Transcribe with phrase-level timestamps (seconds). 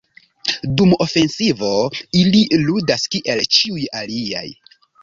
[0.79, 1.69] Dum ofensivo
[2.23, 4.47] ili ludas kiel ĉiuj aliaj.